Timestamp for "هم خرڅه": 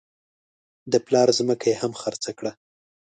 1.81-2.31